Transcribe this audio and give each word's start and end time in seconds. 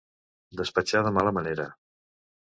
Despatxar 0.61 1.01
de 1.07 1.11
mala 1.17 1.33
manera. 1.39 1.67